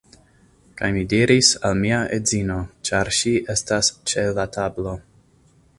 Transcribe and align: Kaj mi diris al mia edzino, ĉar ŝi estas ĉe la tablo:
Kaj 0.79 0.87
mi 0.95 1.03
diris 1.11 1.49
al 1.69 1.77
mia 1.83 1.99
edzino, 2.17 2.57
ĉar 2.91 3.13
ŝi 3.19 3.35
estas 3.57 3.95
ĉe 4.13 4.27
la 4.41 4.49
tablo: 4.59 4.99